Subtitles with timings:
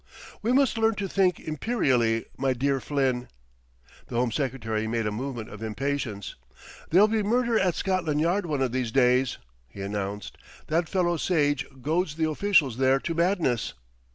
[0.41, 3.27] "We must learn to think Imperially, my dear Flynn."
[4.07, 6.33] The Home Secretary made a movement of impatience.
[6.89, 9.37] "There'll be murder at Scotland Yard one of these days,"
[9.69, 10.39] he announced.
[10.65, 13.75] "That fellow Sage goads the officials there to madness."